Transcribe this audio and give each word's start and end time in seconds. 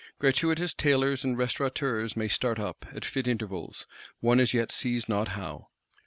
Gratuitous 0.17 0.73
Tailors 0.73 1.23
and 1.23 1.37
Restaurateurs 1.37 2.17
may 2.17 2.27
start 2.27 2.57
up, 2.57 2.87
at 2.91 3.05
fit 3.05 3.27
intervals, 3.27 3.85
one 4.19 4.39
as 4.39 4.51
yet 4.51 4.71
sees 4.71 5.07
not 5.07 5.27
how. 5.37 5.67